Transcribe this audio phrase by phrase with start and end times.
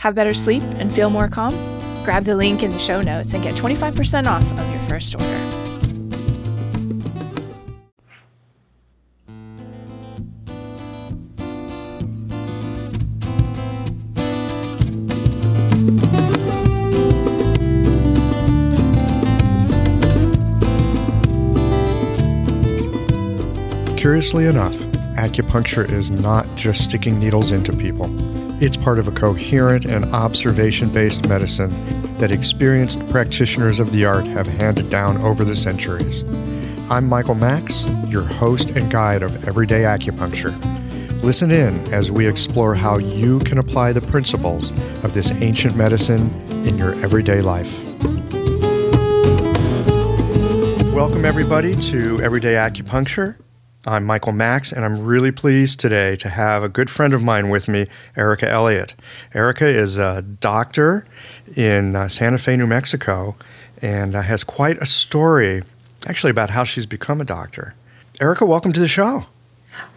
[0.00, 1.54] Have better sleep and feel more calm?
[2.06, 5.26] Grab the link in the show notes and get 25% off of your first order.
[23.98, 24.74] Curiously enough,
[25.18, 28.39] acupuncture is not just sticking needles into people.
[28.62, 31.72] It's part of a coherent and observation based medicine
[32.18, 36.24] that experienced practitioners of the art have handed down over the centuries.
[36.90, 40.52] I'm Michael Max, your host and guide of Everyday Acupuncture.
[41.22, 46.30] Listen in as we explore how you can apply the principles of this ancient medicine
[46.68, 47.82] in your everyday life.
[50.92, 53.36] Welcome, everybody, to Everyday Acupuncture.
[53.86, 57.48] I'm Michael Max, and I'm really pleased today to have a good friend of mine
[57.48, 58.94] with me, Erica Elliott.
[59.32, 61.06] Erica is a doctor
[61.56, 63.36] in uh, Santa Fe, New Mexico,
[63.80, 65.62] and uh, has quite a story,
[66.06, 67.74] actually, about how she's become a doctor.
[68.20, 69.24] Erica, welcome to the show.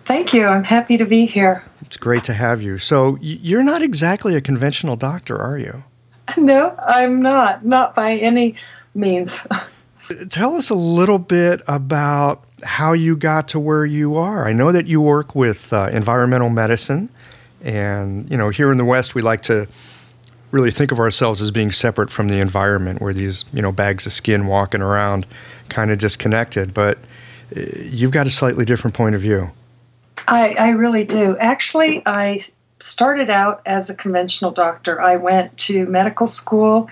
[0.06, 0.46] Thank you.
[0.46, 1.66] I'm happy to be here.
[1.82, 2.78] It's great to have you.
[2.78, 5.84] So, you're not exactly a conventional doctor, are you?
[6.38, 7.66] No, I'm not.
[7.66, 8.56] Not by any
[8.96, 9.46] means.
[10.30, 14.48] Tell us a little bit about how you got to where you are.
[14.48, 17.10] I know that you work with uh, environmental medicine,
[17.62, 19.68] and you know here in the West we like to
[20.52, 23.02] really think of ourselves as being separate from the environment.
[23.02, 25.26] We're these you know bags of skin walking around,
[25.70, 26.74] kind of disconnected.
[26.74, 26.98] But
[27.56, 29.52] uh, you've got a slightly different point of view.
[30.28, 31.38] I, I really do.
[31.38, 32.40] Actually, I
[32.80, 35.02] started out as a conventional doctor.
[35.02, 36.90] I went to medical school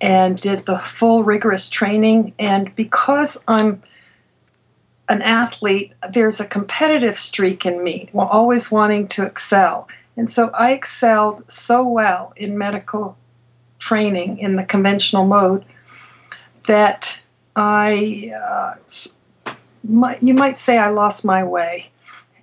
[0.00, 2.34] and did the full rigorous training.
[2.38, 3.82] And because I'm
[5.12, 9.88] an athlete, there's a competitive streak in me, always wanting to excel.
[10.16, 13.16] And so I excelled so well in medical
[13.78, 15.64] training in the conventional mode
[16.66, 17.22] that
[17.54, 18.74] I, uh,
[20.20, 21.90] you might say, I lost my way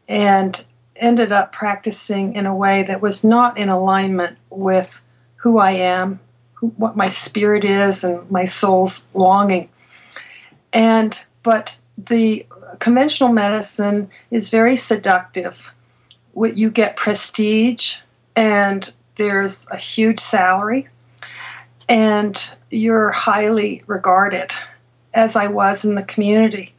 [0.08, 0.64] and
[0.96, 5.04] ended up practicing in a way that was not in alignment with
[5.38, 6.20] who I am,
[6.54, 9.70] who, what my spirit is, and my soul's longing.
[10.74, 12.46] And but the
[12.78, 15.74] conventional medicine is very seductive.
[16.36, 17.98] You get prestige,
[18.36, 20.88] and there's a huge salary,
[21.88, 24.54] and you're highly regarded,
[25.14, 26.74] as I was in the community.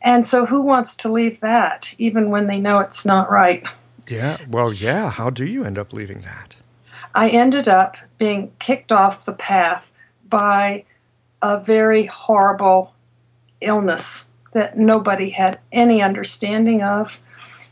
[0.00, 3.66] And so, who wants to leave that, even when they know it's not right?
[4.06, 5.10] Yeah, well, yeah.
[5.10, 6.56] How do you end up leaving that?
[7.14, 9.90] I ended up being kicked off the path
[10.28, 10.84] by
[11.42, 12.94] a very horrible
[13.60, 17.20] illness that nobody had any understanding of.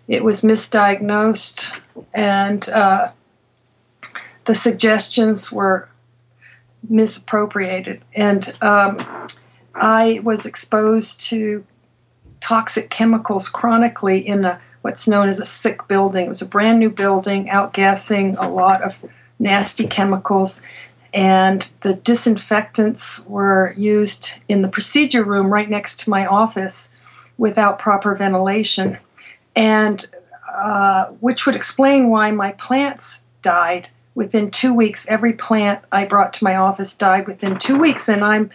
[0.08, 1.78] It was misdiagnosed,
[2.14, 3.10] and uh,
[4.44, 5.88] the suggestions were
[6.88, 8.02] misappropriated.
[8.14, 9.28] And um,
[9.74, 11.64] I was exposed to
[12.40, 16.26] toxic chemicals chronically in a, what's known as a sick building.
[16.26, 19.04] It was a brand new building, outgassing a lot of
[19.38, 20.62] nasty chemicals
[21.16, 26.92] and the disinfectants were used in the procedure room right next to my office
[27.38, 28.98] without proper ventilation,
[29.56, 30.08] and
[30.46, 35.08] uh, which would explain why my plants died within two weeks.
[35.08, 38.50] Every plant I brought to my office died within two weeks, and I'm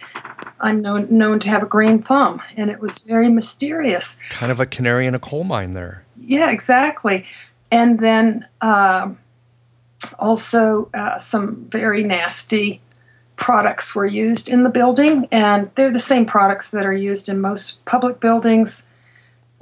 [0.60, 4.18] I'm known known to have a green thumb, and it was very mysterious.
[4.30, 6.04] Kind of a canary in a coal mine there.
[6.16, 7.24] Yeah, exactly.
[7.72, 8.46] And then.
[8.60, 9.18] Um,
[10.18, 12.80] also, uh, some very nasty
[13.36, 17.40] products were used in the building, and they're the same products that are used in
[17.40, 18.86] most public buildings,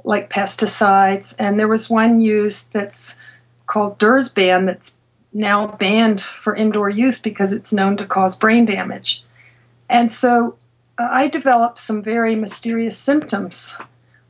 [0.03, 1.33] like pesticides.
[1.39, 3.17] And there was one used that's
[3.65, 4.97] called Dursban that's
[5.33, 9.23] now banned for indoor use because it's known to cause brain damage.
[9.89, 10.57] And so
[10.97, 13.77] I developed some very mysterious symptoms.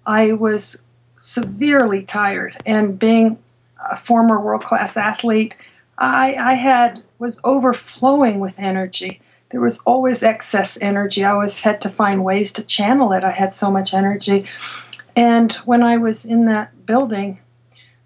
[0.05, 0.83] I was
[1.17, 3.37] severely tired, and being
[3.89, 5.57] a former world class athlete,
[6.01, 9.21] I, I had was overflowing with energy.
[9.51, 11.23] There was always excess energy.
[11.23, 13.23] I always had to find ways to channel it.
[13.23, 14.45] I had so much energy.
[15.15, 17.39] And when I was in that building,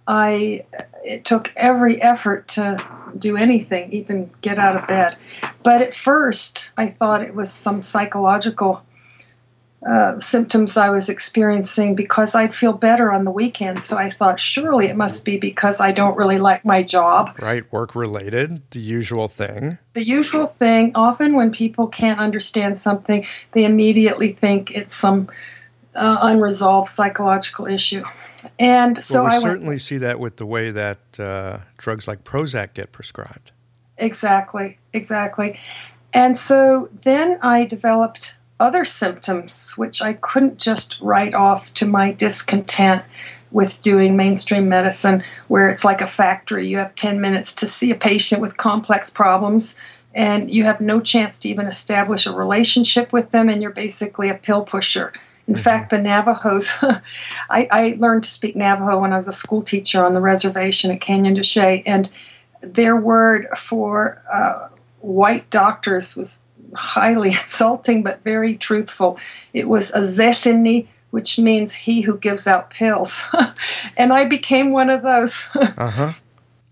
[0.07, 0.65] I
[1.03, 2.85] it took every effort to
[3.17, 5.15] do anything, even get out of bed.
[5.63, 8.83] But at first, I thought it was some psychological
[9.85, 13.83] uh, symptoms I was experiencing because I'd feel better on the weekend.
[13.83, 17.35] So I thought, surely it must be because I don't really like my job.
[17.39, 19.77] Right, work related, the usual thing.
[19.93, 20.91] The usual thing.
[20.95, 25.29] Often, when people can't understand something, they immediately think it's some
[25.93, 28.03] uh, unresolved psychological issue.
[28.57, 32.07] And so well, we I certainly went, see that with the way that uh, drugs
[32.07, 33.51] like Prozac get prescribed.
[33.97, 35.59] Exactly, exactly.
[36.11, 42.11] And so then I developed other symptoms, which I couldn't just write off to my
[42.11, 43.03] discontent
[43.51, 46.67] with doing mainstream medicine, where it's like a factory.
[46.67, 49.75] You have 10 minutes to see a patient with complex problems,
[50.13, 54.29] and you have no chance to even establish a relationship with them, and you're basically
[54.29, 55.11] a pill pusher.
[55.47, 55.63] In mm-hmm.
[55.63, 56.71] fact, the Navajos,
[57.49, 60.91] I, I, learned to speak Navajo when I was a school teacher on the reservation
[60.91, 62.09] at Canyon de Chelly, and
[62.61, 64.69] their word for uh,
[65.01, 66.44] white doctors was
[66.75, 69.19] highly insulting but very truthful.
[69.53, 73.21] It was a zethini, which means he who gives out pills.
[73.97, 75.47] and I became one of those.
[75.55, 76.11] uh huh.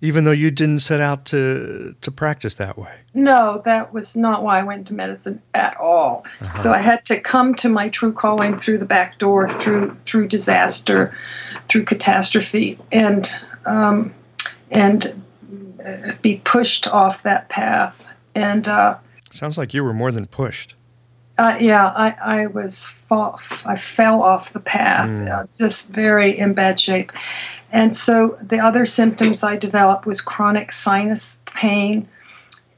[0.02, 2.92] Even though you didn't set out to, to practice that way.
[3.14, 6.26] No, that was not why I went to medicine at all.
[6.42, 6.62] Uh-huh.
[6.62, 10.28] So I had to come to my true calling through the back door, through through
[10.28, 11.16] disaster,
[11.70, 13.34] through catastrophe, and
[13.66, 14.14] um,
[14.70, 15.24] and
[15.86, 18.06] uh, be pushed off that path.
[18.36, 18.98] And uh,
[19.34, 20.76] Sounds like you were more than pushed.
[21.40, 25.28] Uh, yeah, I, I was fall, I fell off the path, mm.
[25.28, 27.12] uh, just very in bad shape.
[27.72, 32.08] And so the other symptoms I developed was chronic sinus pain,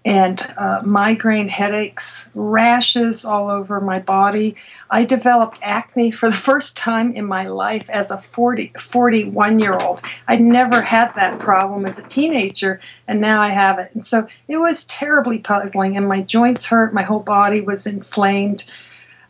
[0.06, 4.56] and uh, migraine headaches, rashes all over my body.
[4.92, 9.75] I developed acne for the first time in my life as a 40, 41 year
[9.75, 10.02] old.
[10.28, 13.92] I'd never had that problem as a teenager, and now I have it.
[13.96, 18.66] And so it was terribly puzzling, and my joints hurt, my whole body was inflamed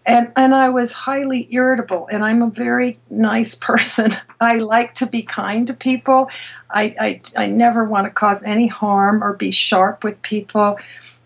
[0.05, 2.07] and and I was highly irritable.
[2.11, 4.13] And I'm a very nice person.
[4.39, 6.29] I like to be kind to people.
[6.69, 10.79] I I, I never want to cause any harm or be sharp with people.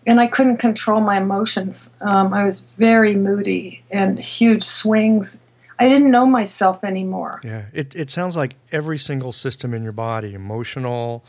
[0.06, 1.92] And I couldn't control my emotions.
[2.00, 5.40] Um, I was very moody and huge swings.
[5.78, 7.40] I didn't know myself anymore.
[7.44, 11.24] Yeah, it, it sounds like every single system in your body emotional,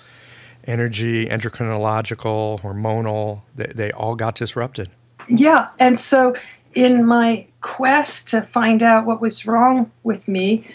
[0.63, 4.89] energy, endocrinological, hormonal they, they all got disrupted.
[5.27, 6.35] Yeah, and so
[6.73, 10.65] in my quest to find out what was wrong with me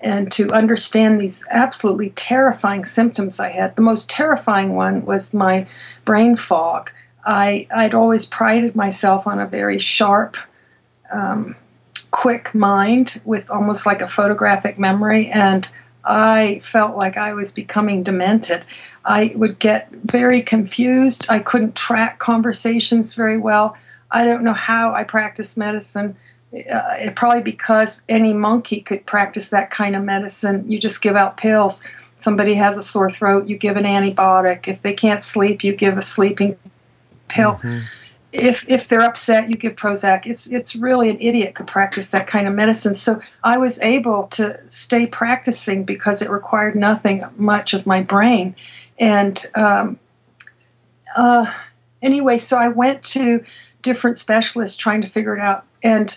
[0.00, 5.66] and to understand these absolutely terrifying symptoms I had, the most terrifying one was my
[6.04, 6.90] brain fog.
[7.24, 10.36] I, I'd always prided myself on a very sharp,
[11.12, 11.54] um,
[12.10, 15.68] quick mind with almost like a photographic memory, and
[16.04, 18.66] I felt like I was becoming demented.
[19.04, 21.26] I would get very confused.
[21.28, 23.76] I couldn't track conversations very well.
[24.12, 26.16] I don't know how I practice medicine.
[26.70, 30.70] Uh, probably because any monkey could practice that kind of medicine.
[30.70, 31.82] You just give out pills.
[32.16, 34.68] Somebody has a sore throat, you give an antibiotic.
[34.68, 36.58] If they can't sleep, you give a sleeping
[37.28, 37.54] pill.
[37.54, 37.78] Mm-hmm.
[38.32, 40.26] If if they're upset, you give Prozac.
[40.26, 42.94] It's it's really an idiot could practice that kind of medicine.
[42.94, 48.54] So I was able to stay practicing because it required nothing much of my brain.
[48.98, 49.98] And um,
[51.16, 51.52] uh,
[52.00, 53.44] anyway, so I went to
[53.82, 56.16] different specialists trying to figure it out, and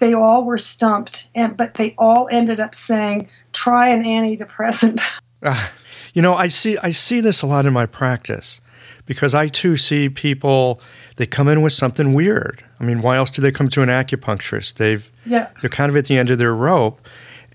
[0.00, 1.28] they all were stumped.
[1.34, 5.00] And but they all ended up saying, "Try an antidepressant."
[5.42, 5.68] Uh,
[6.14, 8.60] you know, I see I see this a lot in my practice
[9.06, 10.80] because I too see people
[11.16, 12.64] they come in with something weird.
[12.78, 14.74] I mean, why else do they come to an acupuncturist?
[14.74, 15.48] They've yeah.
[15.60, 17.00] they're kind of at the end of their rope,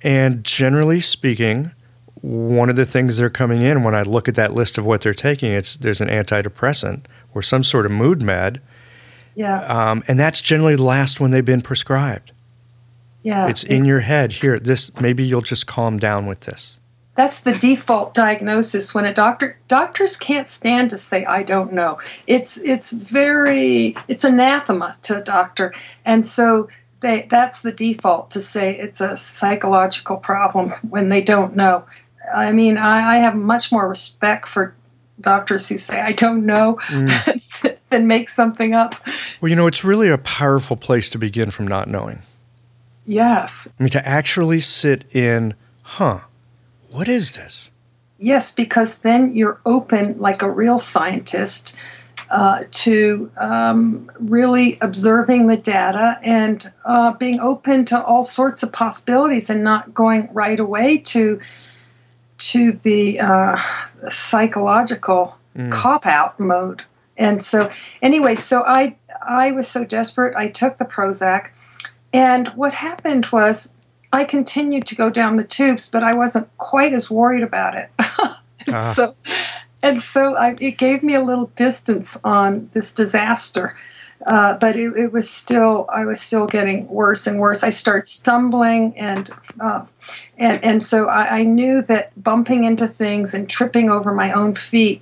[0.01, 1.71] and generally speaking,
[2.21, 5.01] one of the things they're coming in when I look at that list of what
[5.01, 8.61] they're taking, it's there's an antidepressant or some sort of mood med
[9.35, 9.61] yeah.
[9.61, 12.31] Um, and that's generally the last one they've been prescribed.
[13.23, 13.47] Yeah.
[13.47, 14.33] It's in your head.
[14.33, 16.79] Here, this maybe you'll just calm down with this.
[17.15, 21.99] That's the default diagnosis when a doctor doctors can't stand to say I don't know.
[22.27, 25.73] It's it's very it's anathema to a doctor.
[26.03, 31.55] And so they that's the default to say it's a psychological problem when they don't
[31.55, 31.85] know.
[32.33, 34.73] I mean, I, I have much more respect for
[35.21, 37.77] doctors who say I don't know mm.
[37.93, 38.95] and make something up.
[39.39, 42.21] Well, you know, it's really a powerful place to begin from not knowing.
[43.05, 43.67] Yes.
[43.79, 46.19] I mean, to actually sit in, huh,
[46.91, 47.71] what is this?
[48.17, 51.75] Yes, because then you're open like a real scientist
[52.29, 58.71] uh, to um, really observing the data and uh, being open to all sorts of
[58.71, 61.39] possibilities and not going right away to
[62.39, 63.59] to the uh,
[64.09, 65.71] psychological mm.
[65.71, 66.83] cop out mode.
[67.17, 70.35] And so, anyway, so I I was so desperate.
[70.35, 71.49] I took the Prozac,
[72.11, 73.75] and what happened was
[74.11, 77.89] I continued to go down the tubes, but I wasn't quite as worried about it.
[78.67, 78.93] and uh.
[78.93, 79.15] So,
[79.81, 83.75] and so I, it gave me a little distance on this disaster.
[84.25, 87.61] Uh, but it, it, was still I was still getting worse and worse.
[87.61, 89.29] I started stumbling and
[89.59, 89.85] uh,
[90.37, 94.55] and and so I, I, knew that bumping into things and tripping over my own
[94.55, 95.01] feet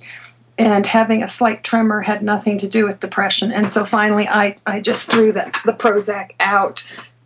[0.58, 3.52] and having a slight tremor had nothing to do with depression.
[3.52, 6.84] And so finally, I I just threw the the Prozac out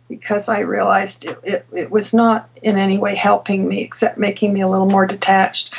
[0.09, 4.53] because I realized it, it, it was not in any way helping me except making
[4.53, 5.75] me a little more detached.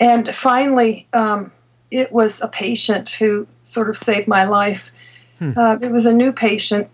[0.00, 1.52] And finally, um,
[1.90, 4.92] it was a patient who sort of saved my life.
[5.38, 5.52] Hmm.
[5.56, 6.90] Uh, it was a new patient,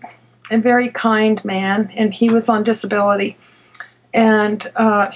[0.51, 3.39] a very kind man, and he was on disability.
[4.13, 5.13] And uh,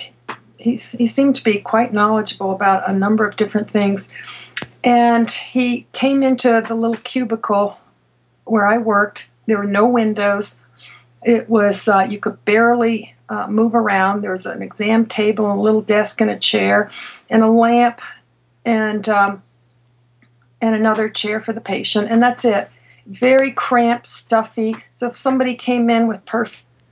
[0.58, 4.08] he, he seemed to be quite knowledgeable about a number of different things.
[4.82, 7.78] And he came into the little cubicle
[8.44, 9.30] where I worked.
[9.46, 10.60] There were no windows.
[11.22, 14.20] It was, uh, you could barely uh, move around.
[14.20, 16.90] There was an exam table, and a little desk, and a chair,
[17.30, 18.00] and a lamp,
[18.64, 19.42] and um,
[20.60, 22.70] and another chair for the patient, and that's it.
[23.06, 24.76] Very cramped, stuffy.
[24.92, 26.24] So if somebody came in with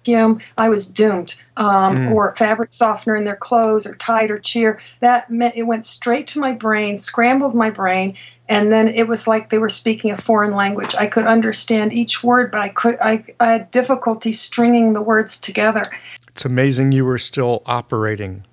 [0.07, 1.37] I was doomed.
[1.57, 2.13] Um, mm.
[2.13, 4.81] Or fabric softener in their clothes, or Tide or cheer.
[5.01, 8.17] That meant it went straight to my brain, scrambled my brain,
[8.49, 10.95] and then it was like they were speaking a foreign language.
[10.95, 15.39] I could understand each word, but I could I, I had difficulty stringing the words
[15.39, 15.85] together.
[16.29, 18.45] It's amazing you were still operating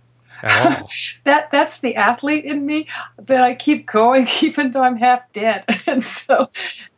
[0.43, 0.89] at all.
[1.23, 2.87] that that's the athlete in me
[3.17, 5.65] that I keep going even though I'm half dead.
[5.87, 6.49] and so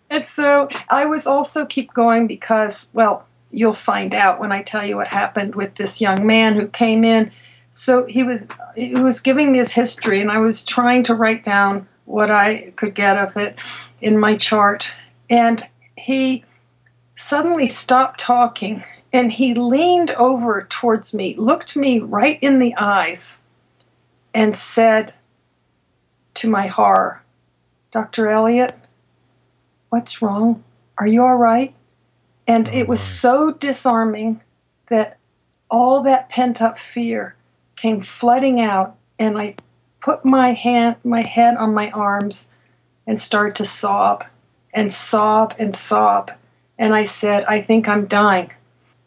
[0.10, 4.86] and so I was also keep going because well, you'll find out when I tell
[4.86, 7.31] you what happened with this young man who came in.
[7.72, 11.43] So he was he was giving me his history and I was trying to write
[11.43, 13.58] down what I could get of it
[14.01, 14.91] in my chart
[15.29, 15.65] and
[15.96, 16.43] he
[17.15, 23.43] suddenly stopped talking and he leaned over towards me, looked me right in the eyes,
[24.34, 25.13] and said,
[26.34, 27.22] to my horror,
[27.91, 28.29] Dr.
[28.29, 28.75] Elliott,
[29.89, 30.63] what's wrong?
[30.98, 31.74] Are you all right?
[32.51, 34.41] And oh, it was so disarming
[34.89, 35.17] that
[35.70, 37.36] all that pent up fear
[37.77, 39.55] came flooding out, and I
[40.01, 42.50] put my hand, my head on my arms,
[43.08, 44.25] and started to sob
[44.74, 46.31] and sob and sob.
[46.77, 48.51] And I said, I think I'm dying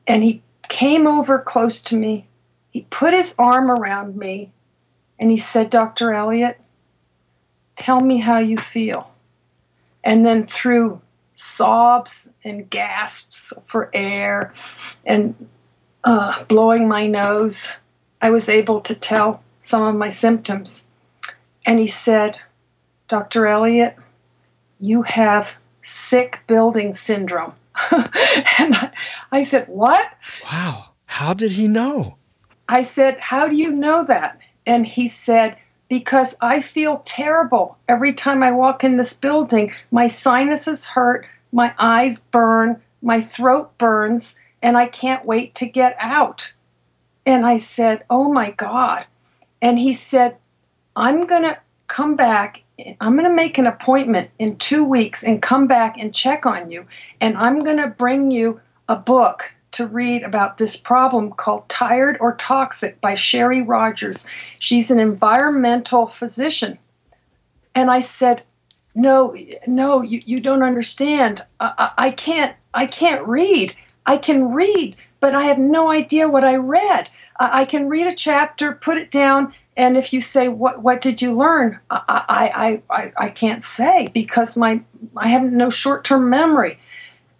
[0.07, 2.27] and he came over close to me.
[2.71, 4.53] He put his arm around me
[5.19, 6.13] and he said, Dr.
[6.13, 6.61] Elliott,
[7.77, 9.11] tell me how you feel.
[10.03, 11.01] And then through
[11.45, 14.53] sobs and gasps for air
[15.05, 15.49] and
[16.03, 17.79] uh, blowing my nose,
[18.21, 20.87] I was able to tell some of my symptoms.
[21.67, 22.39] And he said,
[23.09, 23.47] Dr.
[23.47, 23.97] Elliott,
[24.81, 27.55] you have sick building syndrome.
[27.91, 28.91] and I,
[29.31, 30.07] I said, What?
[30.51, 30.87] Wow.
[31.07, 32.17] How did he know?
[32.69, 34.39] I said, How do you know that?
[34.67, 35.57] And he said,
[35.89, 39.73] Because I feel terrible every time I walk in this building.
[39.91, 45.97] My sinuses hurt, my eyes burn, my throat burns, and I can't wait to get
[45.99, 46.53] out.
[47.25, 49.07] And I said, Oh my God.
[49.63, 50.37] And he said,
[50.95, 52.65] I'm going to come back
[53.01, 56.71] I'm going to make an appointment in two weeks and come back and check on
[56.71, 56.87] you.
[57.21, 62.17] And I'm going to bring you a book to read about this problem called Tired
[62.21, 64.27] or Toxic by Sherry Rogers.
[64.59, 66.79] She's an environmental physician.
[67.75, 68.43] And I said,
[68.95, 69.37] no,
[69.67, 71.45] no, you, you don't understand.
[71.61, 73.75] I, I, I can't, I can't read.
[74.07, 77.09] I can read, but I have no idea what I read.
[77.39, 81.01] I, I can read a chapter, put it down, and if you say what what
[81.01, 84.83] did you learn, I I I, I can't say because my
[85.17, 86.79] I have no short term memory.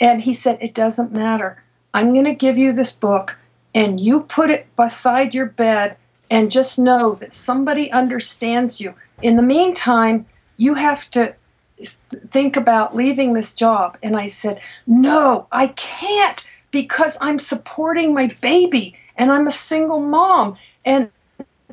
[0.01, 1.63] And he said it doesn't matter.
[1.93, 3.39] I'm going to give you this book,
[3.73, 5.97] and you put it beside your bed,
[6.29, 8.95] and just know that somebody understands you.
[9.23, 11.37] In the meantime, you have to
[11.79, 13.99] think about leaving this job.
[14.03, 20.01] And I said, No, I can't because I'm supporting my baby and I'm a single
[20.01, 20.57] mom.
[20.85, 21.11] And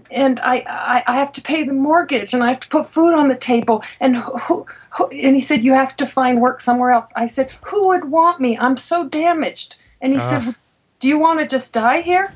[0.10, 3.14] and I, I, I have to pay the mortgage and I have to put food
[3.14, 6.92] on the table and who, who, and he said you have to find work somewhere
[6.92, 7.14] else.
[7.16, 8.58] I said who would want me?
[8.58, 9.78] I'm so damaged.
[10.02, 10.22] And he uh.
[10.22, 10.56] said,
[11.00, 12.34] "Do you want to just die here?"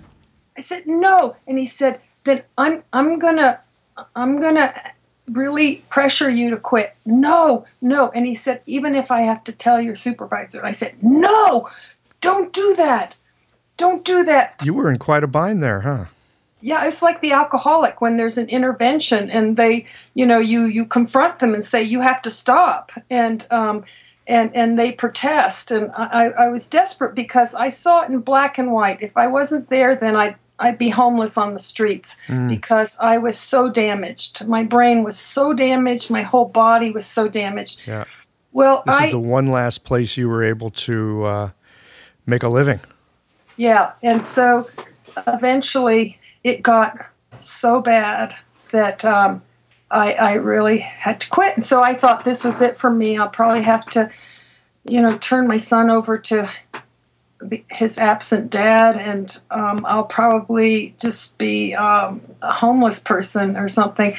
[0.57, 1.35] I said no.
[1.47, 3.59] And he said, "Then I'm I'm gonna
[4.15, 4.73] I'm gonna
[5.31, 8.09] really pressure you to quit." No, no.
[8.09, 11.69] And he said, "Even if I have to tell your supervisor," And I said, "No,
[12.21, 13.17] don't do that."
[13.77, 14.61] Don't do that.
[14.63, 16.05] You were in quite a bind there, huh?
[16.65, 20.83] yeah it's like the alcoholic when there's an intervention and they you know you you
[20.83, 23.83] confront them and say you have to stop and um
[24.25, 28.57] and and they protest and i i was desperate because i saw it in black
[28.57, 32.47] and white if i wasn't there then i'd I'd be homeless on the streets mm.
[32.47, 34.47] because I was so damaged.
[34.47, 36.09] My brain was so damaged.
[36.09, 37.81] My whole body was so damaged.
[37.85, 38.05] Yeah.
[38.53, 41.49] Well, this I, is the one last place you were able to uh,
[42.25, 42.79] make a living.
[43.57, 44.69] Yeah, and so
[45.27, 47.05] eventually it got
[47.41, 48.35] so bad
[48.71, 49.41] that um,
[49.91, 51.55] I, I really had to quit.
[51.55, 53.17] And so I thought this was it for me.
[53.17, 54.09] I'll probably have to,
[54.83, 56.49] you know, turn my son over to
[57.69, 64.15] his absent dad, and um, I'll probably just be um, a homeless person or something.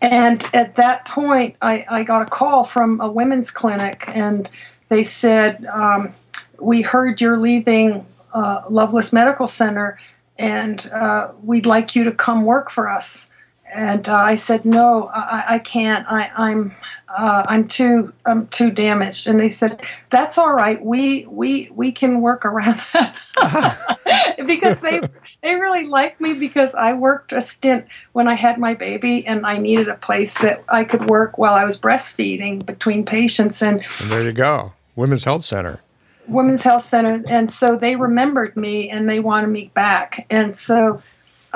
[0.00, 4.50] And at that point, I, I got a call from a women's clinic, and
[4.88, 6.14] they said, um,
[6.60, 9.98] We heard you're leaving uh, Lovelace Medical Center
[10.38, 13.30] and uh, we'd like you to come work for us.
[13.74, 16.06] And uh, I said, no, I, I can't.
[16.08, 16.72] I, am I'm,
[17.08, 19.26] uh, I'm too I'm too damaged.
[19.26, 20.82] And they said, that's all right.
[20.84, 25.00] We we we can work around that because they
[25.42, 29.44] they really liked me because I worked a stint when I had my baby and
[29.44, 33.62] I needed a place that I could work while I was breastfeeding between patients.
[33.62, 35.80] And, and there you go, Women's Health Center.
[36.28, 40.26] Women's Health Center, and so they remembered me and they wanted me back.
[40.28, 41.00] And so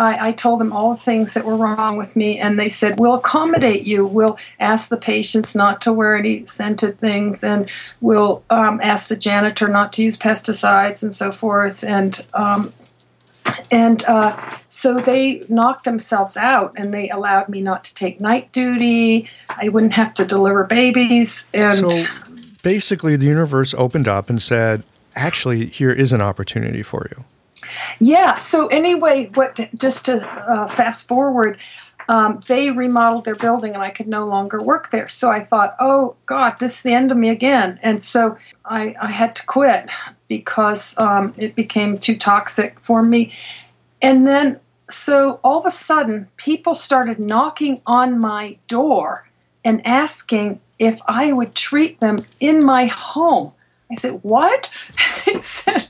[0.00, 2.98] I, I, told them all the things that were wrong with me, and they said,
[2.98, 4.06] We'll accommodate you.
[4.06, 9.16] We'll ask the patients not to wear any scented things, and we'll um, ask the
[9.16, 11.84] janitor not to use pesticides and so forth.
[11.84, 12.72] And um,
[13.70, 18.52] and uh, so they knocked themselves out and they allowed me not to take night
[18.52, 19.28] duty.
[19.48, 21.48] I wouldn't have to deliver babies.
[21.54, 22.04] And so
[22.62, 24.82] basically the universe opened up and said,
[25.14, 27.24] actually, here is an opportunity for you.
[27.98, 28.36] Yeah.
[28.36, 31.58] So anyway, what just to uh, fast forward,
[32.08, 35.08] um, they remodeled their building and I could no longer work there.
[35.08, 37.78] So I thought, oh God, this is the end of me again.
[37.82, 39.90] And so I, I had to quit
[40.26, 43.32] because um, it became too toxic for me.
[44.02, 44.58] And then,
[44.90, 49.28] so all of a sudden, people started knocking on my door
[49.64, 53.52] and asking if I would treat them in my home.
[53.90, 54.70] I said, What?
[55.26, 55.88] they said,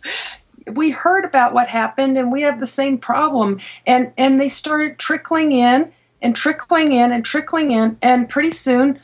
[0.66, 3.60] We heard about what happened and we have the same problem.
[3.86, 5.92] And, and they started trickling in
[6.22, 7.98] and trickling in and trickling in.
[8.02, 9.00] And pretty soon,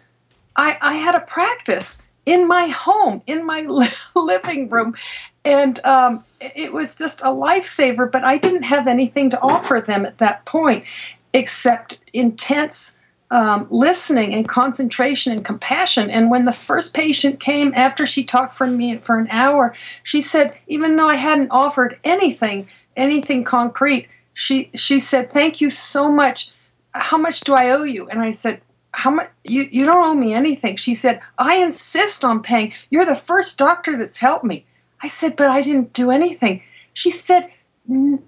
[0.56, 3.62] I, I had a practice in my home, in my
[4.16, 4.96] living room.
[5.44, 10.04] And um, it was just a lifesaver, but I didn't have anything to offer them
[10.04, 10.84] at that point
[11.32, 12.95] except intense
[13.30, 16.10] um, listening and concentration and compassion.
[16.10, 20.22] And when the first patient came after she talked for me for an hour, she
[20.22, 26.10] said, even though I hadn't offered anything, anything concrete, she she said, "Thank you so
[26.10, 26.52] much.
[26.92, 28.60] How much do I owe you?" And I said,
[28.92, 29.30] "How much?
[29.44, 32.74] You you don't owe me anything." She said, "I insist on paying.
[32.90, 34.66] You're the first doctor that's helped me."
[35.02, 36.62] I said, "But I didn't do anything."
[36.92, 37.50] She said,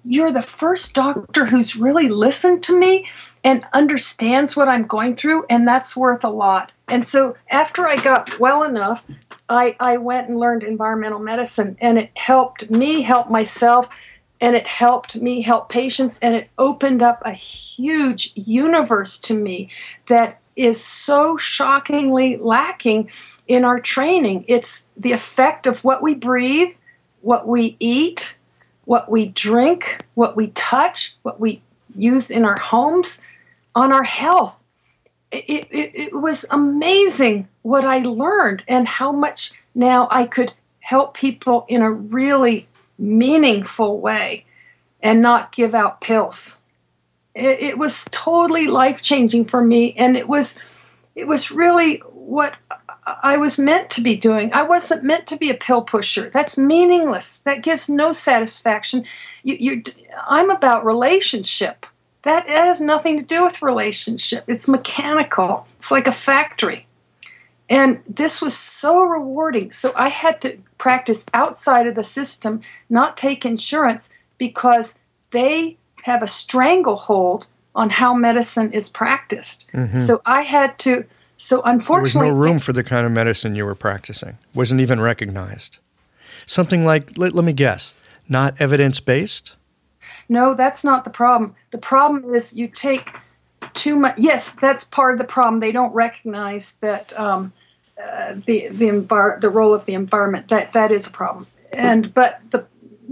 [0.03, 3.07] "You're the first doctor who's really listened to me."
[3.43, 6.71] and understands what I'm going through, and that's worth a lot.
[6.87, 9.05] And so after I got well enough,
[9.47, 13.89] I, I went and learned environmental medicine, and it helped me help myself,
[14.41, 19.69] and it helped me help patients, and it opened up a huge universe to me
[20.07, 23.09] that is so shockingly lacking
[23.47, 24.43] in our training.
[24.47, 26.75] It's the effect of what we breathe,
[27.21, 28.37] what we eat,
[28.89, 31.61] what we drink, what we touch, what we
[31.95, 33.21] use in our homes
[33.75, 34.59] on our health.
[35.31, 41.13] It, it, it, was amazing what I learned and how much now I could help
[41.13, 44.45] people in a really meaningful way
[45.03, 46.59] and not give out pills.
[47.35, 50.57] It, it was totally life changing for me, and it was
[51.13, 52.55] it was really what
[53.23, 54.51] I was meant to be doing.
[54.53, 56.29] I wasn't meant to be a pill pusher.
[56.29, 57.37] That's meaningless.
[57.43, 59.05] That gives no satisfaction.
[59.43, 59.83] You,
[60.27, 61.85] I'm about relationship.
[62.23, 64.43] That, that has nothing to do with relationship.
[64.47, 65.67] It's mechanical.
[65.77, 66.87] It's like a factory.
[67.69, 69.71] And this was so rewarding.
[69.71, 74.99] So I had to practice outside of the system, not take insurance because
[75.31, 79.67] they have a stranglehold on how medicine is practiced.
[79.73, 79.97] Mm-hmm.
[79.97, 81.05] So I had to.
[81.41, 84.37] So unfortunately, there was no room for the kind of medicine you were practicing.
[84.53, 85.77] wasn't even recognized.
[86.45, 87.93] Something like let, let me guess,
[88.27, 89.55] not evidence based.
[90.27, 91.55] No, that's not the problem.
[91.71, 93.13] The problem is you take
[93.73, 94.17] too much.
[94.17, 95.61] Yes, that's part of the problem.
[95.61, 97.53] They don't recognize that um,
[97.97, 100.49] uh, the the envir- the role of the environment.
[100.49, 101.47] That that is a problem.
[101.71, 102.65] And but the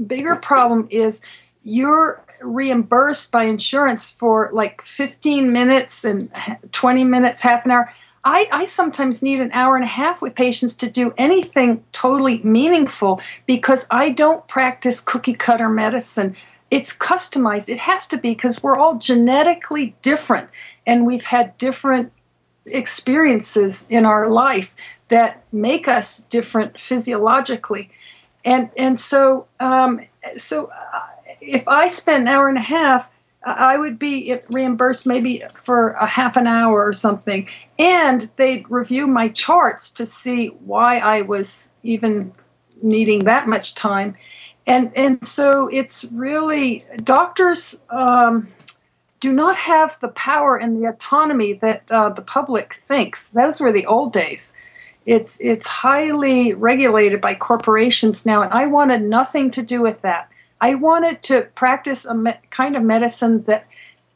[0.05, 1.21] bigger problem is
[1.63, 6.29] you're reimbursed by insurance for like 15 minutes and
[6.73, 7.93] 20 minutes, half an hour.
[8.27, 12.39] I, I, sometimes need an hour and a half with patients to do anything totally
[12.39, 16.35] meaningful because I don't practice cookie cutter medicine.
[16.69, 17.69] It's customized.
[17.69, 20.49] It has to be because we're all genetically different
[20.85, 22.11] and we've had different
[22.65, 24.75] experiences in our life
[25.07, 27.89] that make us different physiologically.
[28.43, 30.01] And, and so, um,
[30.35, 30.99] so uh,
[31.39, 33.09] if I spend an hour and a half,
[33.47, 37.47] I would be reimbursed maybe for a half an hour or something.
[37.79, 42.33] And they'd review my charts to see why I was even
[42.81, 44.15] needing that much time.
[44.65, 48.49] And, and so it's really, doctors um,
[49.21, 53.29] do not have the power and the autonomy that uh, the public thinks.
[53.29, 54.53] Those were the old days.
[55.05, 60.29] It's, it's highly regulated by corporations now, and I wanted nothing to do with that.
[60.59, 63.67] I wanted to practice a me- kind of medicine that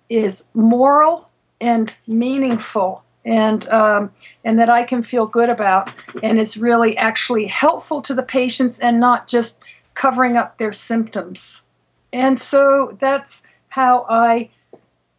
[0.10, 4.12] is moral and meaningful and um,
[4.44, 5.92] and that I can feel good about
[6.24, 9.62] and is really actually helpful to the patients and not just
[9.94, 11.64] covering up their symptoms.
[12.12, 14.50] And so that's how I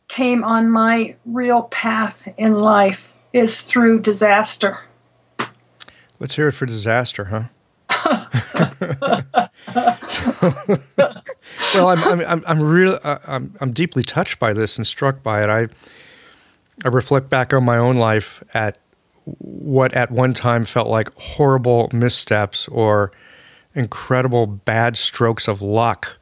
[0.09, 4.81] came on my real path in life is through disaster.
[6.19, 7.45] Let's hear it for disaster, huh?
[11.75, 15.23] well, I'm, I'm, I'm, I'm really, uh, I'm, I'm deeply touched by this and struck
[15.23, 15.49] by it.
[15.49, 15.69] I,
[16.85, 18.79] I reflect back on my own life at
[19.25, 23.13] what at one time felt like horrible missteps or
[23.75, 26.19] incredible bad strokes of luck.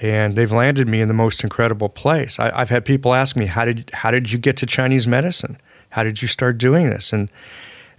[0.00, 2.38] And they've landed me in the most incredible place.
[2.38, 5.58] I, have had people ask me, how did, how did you get to Chinese medicine?
[5.90, 7.12] How did you start doing this?
[7.12, 7.30] And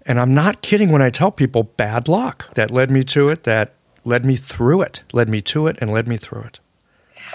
[0.10, 3.44] and I'm not kidding when I tell people bad luck that led me to it,
[3.44, 6.60] that led me through it, led me to it, and led me through it.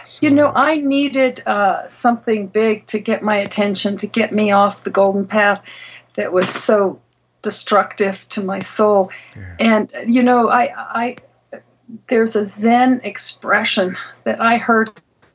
[0.06, 4.50] So, you know, I needed uh, something big to get my attention, to get me
[4.50, 5.62] off the golden path
[6.16, 7.00] that was so
[7.42, 9.12] destructive to my soul.
[9.36, 9.54] Yeah.
[9.60, 11.16] And, you know, I, I,
[12.08, 14.90] there's a Zen expression that I heard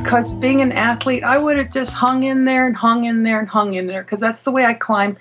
[0.03, 3.39] Because being an athlete, I would have just hung in there and hung in there
[3.39, 5.17] and hung in there because that's the way I climb.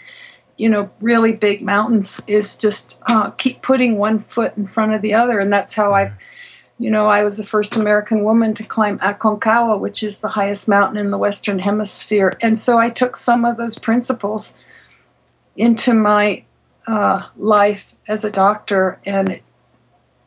[0.56, 5.00] You know, really big mountains is just uh, keep putting one foot in front of
[5.00, 6.12] the other, and that's how I,
[6.78, 10.68] you know, I was the first American woman to climb Aconcagua, which is the highest
[10.68, 14.58] mountain in the Western Hemisphere, and so I took some of those principles
[15.56, 16.44] into my
[16.86, 19.42] uh, life as a doctor, and it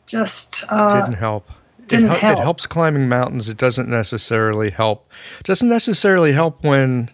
[0.08, 1.50] just uh, didn't help
[1.88, 2.40] didn't it, help.
[2.40, 3.50] it helps climbing mountains.
[3.50, 5.12] It doesn't necessarily help.
[5.40, 7.10] It doesn't necessarily help when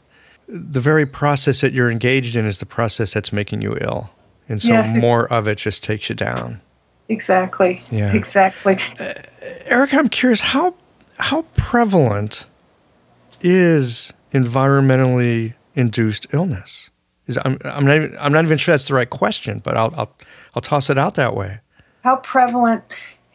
[0.48, 4.10] the very process that you're engaged in is the process that's making you ill,
[4.50, 6.62] and so yes, more of it just takes you down.
[7.10, 7.84] Exactly.
[7.92, 8.14] Yeah.
[8.14, 8.78] Exactly.
[9.00, 9.14] Uh,
[9.66, 10.76] Eric, I'm curious how
[11.20, 12.46] how prevalent
[13.42, 16.90] is environmentally induced illness?
[17.28, 19.94] Is I'm I'm not even, I'm not even sure that's the right question, but I'll
[19.96, 20.16] I'll
[20.56, 21.60] I'll toss it out that way.
[22.04, 22.84] How prevalent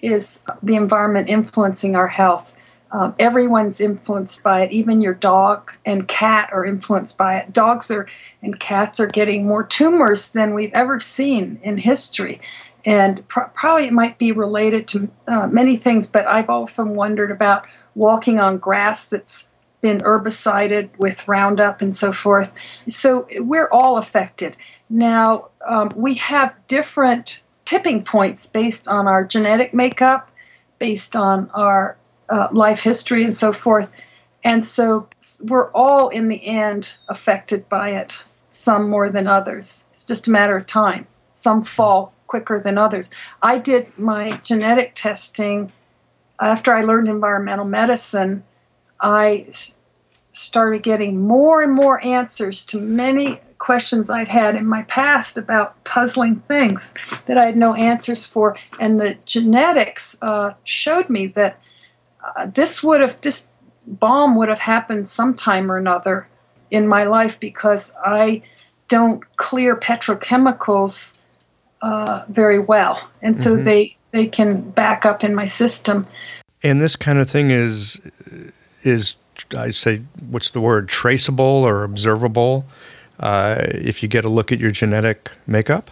[0.06, 2.54] is the environment influencing our health.
[2.92, 4.72] Um, everyone's influenced by it.
[4.72, 7.52] Even your dog and cat are influenced by it.
[7.52, 8.06] Dogs are
[8.40, 12.40] and cats are getting more tumors than we've ever seen in history.
[12.84, 17.32] And pr- probably it might be related to uh, many things, but I've often wondered
[17.32, 17.66] about
[17.96, 19.48] walking on grass that's
[19.80, 22.54] been herbicided with Roundup and so forth.
[22.88, 24.56] So we're all affected.
[24.88, 30.30] Now, um, we have different tipping points based on our genetic makeup,
[30.78, 31.98] based on our
[32.30, 33.92] uh, life history, and so forth.
[34.42, 35.08] And so
[35.42, 39.88] we're all in the end affected by it, some more than others.
[39.90, 41.06] It's just a matter of time.
[41.34, 43.10] Some fall quicker than others.
[43.42, 45.72] I did my genetic testing
[46.40, 48.44] after I learned environmental medicine.
[49.00, 49.48] I
[50.32, 55.82] started getting more and more answers to many questions I'd had in my past about
[55.84, 56.94] puzzling things
[57.26, 58.56] that I had no answers for.
[58.78, 61.60] And the genetics uh, showed me that
[62.24, 63.48] uh, this would have, this
[63.86, 66.28] bomb would have happened sometime or another
[66.70, 68.42] in my life because I
[68.88, 71.18] don't clear petrochemicals
[71.82, 73.10] uh, very well.
[73.22, 73.64] And so mm-hmm.
[73.64, 76.06] they, they can back up in my system.
[76.62, 78.00] And this kind of thing is,
[78.82, 79.16] is
[79.56, 82.64] I say, what's the word, traceable or observable
[83.20, 85.90] uh, if you get a look at your genetic makeup?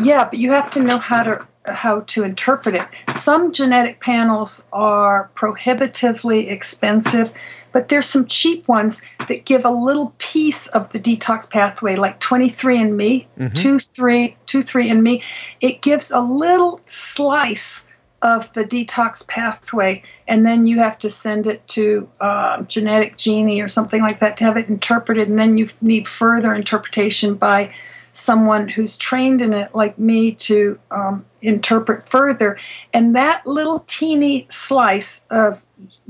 [0.00, 2.86] Yeah, but you have to know how to how to interpret it.
[3.14, 7.32] Some genetic panels are prohibitively expensive,
[7.70, 12.18] but there's some cheap ones that give a little piece of the detox pathway, like
[12.20, 13.54] 23andMe, mm-hmm.
[13.54, 15.22] 23, 23andMe.
[15.60, 17.86] It gives a little slice
[18.22, 23.60] of the detox pathway, and then you have to send it to uh, Genetic Genie
[23.60, 27.74] or something like that to have it interpreted, and then you need further interpretation by
[28.12, 32.56] someone who's trained in it, like me, to um, interpret further.
[32.92, 35.62] And that little teeny slice of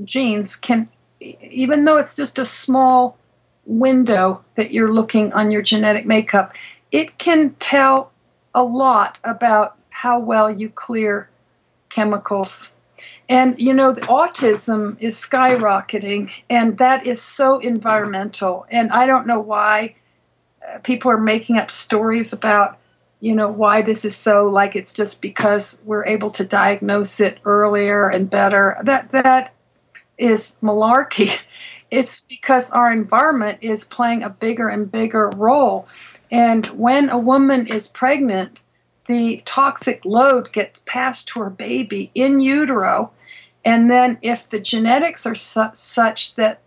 [0.05, 0.89] genes can,
[1.21, 3.17] even though it's just a small
[3.65, 6.55] window that you're looking on your genetic makeup,
[6.91, 8.11] it can tell
[8.55, 11.31] a lot about how well you clear
[11.95, 12.73] chemicals.
[13.29, 18.67] And you know, the autism is skyrocketing, and that is so environmental.
[18.71, 19.95] And I don't know why
[20.67, 22.79] uh, people are making up stories about,
[23.21, 24.49] you know, why this is so.
[24.49, 28.77] Like it's just because we're able to diagnose it earlier and better.
[28.83, 29.55] That that
[30.19, 31.39] is malarkey.
[31.93, 35.87] It's because our environment is playing a bigger and bigger role.
[36.31, 38.62] And when a woman is pregnant,
[39.07, 43.11] the toxic load gets passed to her baby in utero.
[43.65, 46.61] And then, if the genetics are su- such that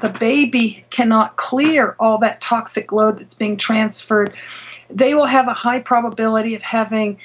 [0.00, 4.34] the baby cannot clear all that toxic load that's being transferred,
[4.88, 7.18] they will have a high probability of having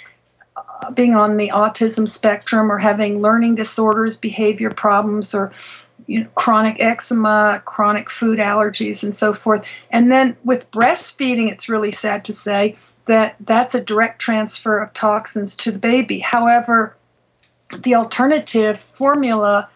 [0.56, 5.52] uh, being on the autism spectrum or having learning disorders, behavior problems, or
[6.08, 9.66] you know, chronic eczema, chronic food allergies, and so forth.
[9.92, 12.76] And then with breastfeeding, it's really sad to say
[13.08, 16.20] that that's a direct transfer of toxins to the baby.
[16.20, 16.96] However,
[17.78, 19.70] the alternative formula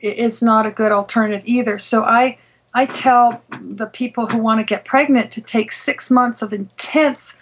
[0.00, 1.78] is not a good alternative either.
[1.78, 2.38] So I
[2.74, 7.36] I tell the people who want to get pregnant to take six months of intense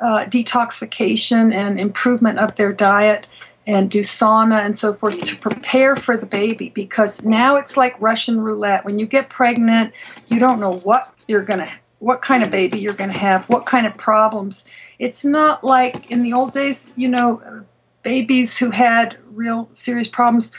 [0.00, 3.26] uh, detoxification and improvement of their diet
[3.66, 8.00] and do sauna and so forth to prepare for the baby because now it's like
[8.00, 8.84] Russian roulette.
[8.84, 9.92] When you get pregnant,
[10.28, 13.48] you don't know what you're going to what kind of baby you're going to have,
[13.48, 14.64] what kind of problems.
[14.98, 17.64] It's not like in the old days, you know,
[18.02, 20.52] babies who had real serious problems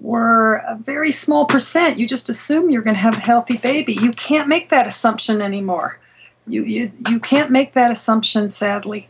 [0.00, 1.98] were a very small percent.
[1.98, 3.94] You just assume you're going to have a healthy baby.
[3.94, 5.98] You can't make that assumption anymore.
[6.46, 9.08] You you, you can't make that assumption, sadly.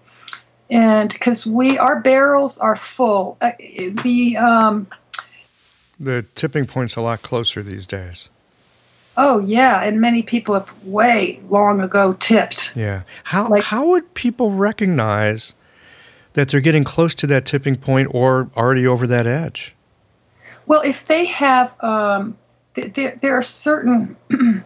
[0.71, 4.87] And because we our barrels are full, uh, the um,
[5.99, 8.29] the tipping point's a lot closer these days.
[9.17, 12.73] Oh yeah, and many people have way long ago tipped.
[12.75, 13.03] Yeah.
[13.25, 15.55] How like, how would people recognize
[16.33, 19.75] that they're getting close to that tipping point or already over that edge?
[20.67, 22.39] Well, if they have, um,
[22.75, 24.17] th- there there are certain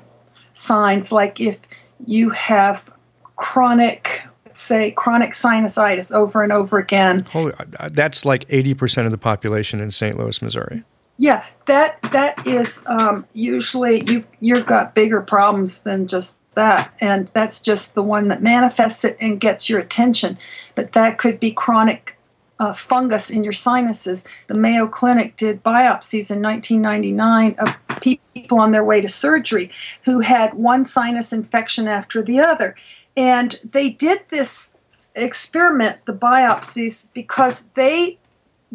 [0.54, 1.58] signs like if
[2.06, 2.92] you have
[3.36, 4.22] chronic
[4.56, 7.26] let's say chronic sinusitis over and over again.
[7.30, 10.18] Holy, uh, that's like 80% of the population in St.
[10.18, 10.82] Louis, Missouri.
[11.18, 17.30] Yeah, that that is um, usually you you've got bigger problems than just that, and
[17.32, 20.36] that's just the one that manifests it and gets your attention.
[20.74, 22.18] But that could be chronic
[22.58, 24.24] uh, fungus in your sinuses.
[24.46, 29.70] The Mayo Clinic did biopsies in 1999 of people on their way to surgery
[30.04, 32.74] who had one sinus infection after the other,
[33.16, 34.72] and they did this
[35.14, 38.18] experiment, the biopsies, because they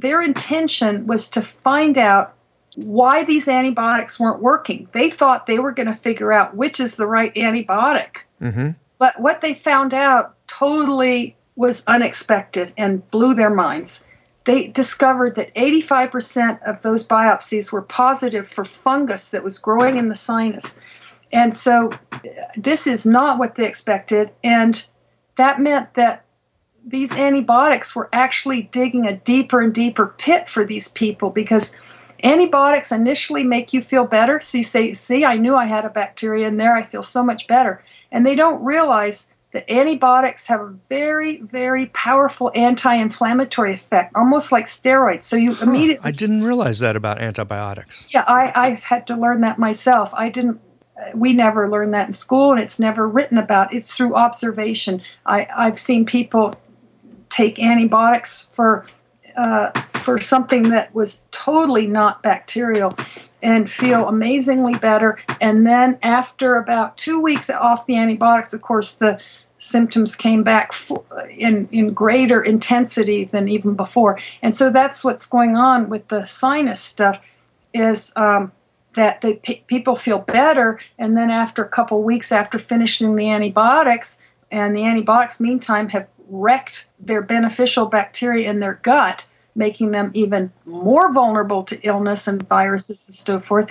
[0.02, 2.34] their intention was to find out
[2.76, 4.88] why these antibiotics weren't working.
[4.94, 8.24] They thought they were going to figure out which is the right antibiotic.
[8.42, 8.72] Mm-hmm.
[8.98, 14.06] But what they found out totally was unexpected and blew their minds.
[14.46, 20.10] They discovered that 85% of those biopsies were positive for fungus that was growing in
[20.10, 20.80] the sinus.
[21.32, 21.92] And so
[22.56, 24.32] this is not what they expected.
[24.44, 24.84] And
[25.38, 26.26] that meant that
[26.86, 31.74] these antibiotics were actually digging a deeper and deeper pit for these people because
[32.24, 34.39] antibiotics initially make you feel better.
[34.39, 36.76] So you say, See, I knew I had a bacteria in there.
[36.76, 37.84] I feel so much better.
[38.12, 44.52] And they don't realize that antibiotics have a very, very powerful anti inflammatory effect, almost
[44.52, 45.24] like steroids.
[45.24, 46.08] So you huh, immediately.
[46.08, 48.08] I didn't realize that about antibiotics.
[48.10, 50.12] Yeah, I, I had to learn that myself.
[50.13, 50.62] I didn't
[51.15, 55.48] we never learned that in school and it's never written about it's through observation I,
[55.56, 56.54] i've seen people
[57.32, 58.86] take antibiotics for
[59.36, 62.94] uh, for something that was totally not bacterial
[63.41, 65.17] and feel amazingly better.
[65.39, 69.20] And then after about two weeks off the antibiotics of course the
[69.62, 70.74] symptoms came back
[71.30, 74.20] in, in greater intensity than even before.
[74.41, 77.22] And so that's what's going on with the sinus stuff
[77.74, 78.52] is um,
[78.94, 80.80] that the p- people feel better.
[80.98, 84.20] And then after a couple weeks after finishing the antibiotics
[84.52, 90.52] and the antibiotics meantime have wrecked their beneficial bacteria in their gut making them even
[90.65, 93.70] more vulnerable to illness and viruses and so forth.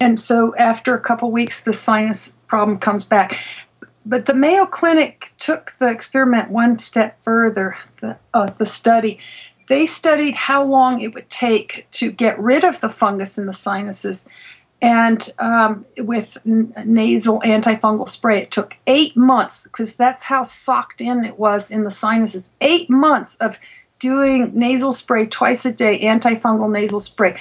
[0.00, 3.42] And so after a couple weeks the sinus problem comes back.
[4.04, 9.18] But the mayo clinic took the experiment one step further the, uh, the study.
[9.68, 13.52] They studied how long it would take to get rid of the fungus in the
[13.52, 14.28] sinuses
[14.82, 18.42] and um, with n- nasal antifungal spray.
[18.42, 22.56] It took eight months because that's how socked in it was in the sinuses.
[22.60, 23.58] Eight months of
[24.00, 27.40] doing nasal spray twice a day, antifungal nasal spray.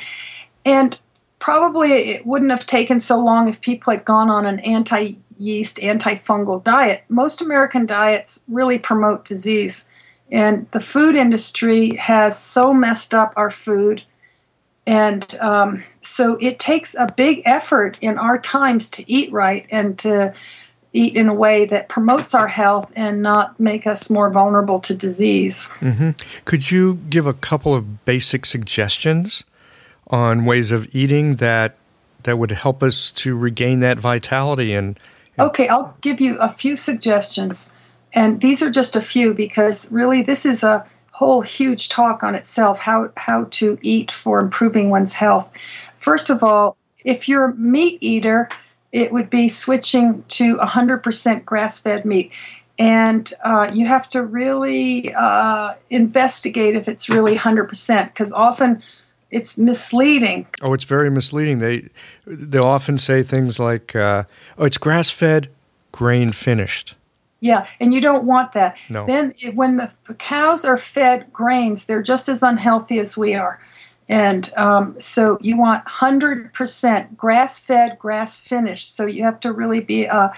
[0.63, 0.97] And
[1.39, 5.77] probably it wouldn't have taken so long if people had gone on an anti yeast,
[5.77, 7.03] antifungal diet.
[7.09, 9.89] Most American diets really promote disease.
[10.31, 14.03] And the food industry has so messed up our food
[14.85, 19.97] and um, so it takes a big effort in our times to eat right and
[19.99, 20.33] to
[20.93, 24.93] eat in a way that promotes our health and not make us more vulnerable to
[24.93, 25.69] disease.
[25.79, 26.11] Mm-hmm.
[26.43, 29.45] Could you give a couple of basic suggestions
[30.07, 31.75] on ways of eating that
[32.23, 34.99] that would help us to regain that vitality and,
[35.37, 37.73] and Okay, I'll give you a few suggestions.
[38.13, 40.85] And these are just a few because really this is a
[41.21, 45.47] whole huge talk on itself how how to eat for improving one's health.
[45.99, 48.49] First of all, if you're a meat eater,
[48.91, 52.31] it would be switching to 100% grass-fed meat.
[52.79, 58.81] And uh, you have to really uh, investigate if it's really 100%, because often
[59.29, 60.47] it's misleading.
[60.63, 61.59] Oh, it's very misleading.
[61.59, 61.89] They
[62.25, 64.23] they often say things like, uh,
[64.57, 65.49] "Oh, it's grass-fed,
[65.91, 66.95] grain finished."
[67.41, 68.77] Yeah, and you don't want that.
[68.89, 69.05] No.
[69.05, 73.59] Then, when the cows are fed grains, they're just as unhealthy as we are.
[74.07, 78.95] And um, so you want 100% grass fed, grass finished.
[78.95, 80.33] So you have to really be a,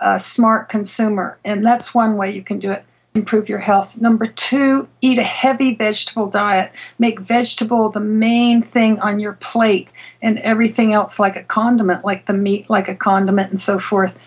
[0.00, 1.38] a smart consumer.
[1.44, 2.84] And that's one way you can do it
[3.14, 3.96] improve your health.
[3.96, 6.72] Number two, eat a heavy vegetable diet.
[6.98, 9.90] Make vegetable the main thing on your plate
[10.22, 14.18] and everything else like a condiment, like the meat like a condiment and so forth.